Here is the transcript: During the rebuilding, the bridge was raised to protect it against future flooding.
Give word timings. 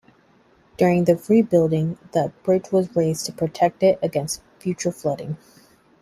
During 0.79 1.03
the 1.03 1.23
rebuilding, 1.29 1.99
the 2.13 2.33
bridge 2.41 2.71
was 2.71 2.95
raised 2.95 3.27
to 3.27 3.31
protect 3.31 3.83
it 3.83 3.99
against 4.01 4.41
future 4.57 4.91
flooding. 4.91 5.37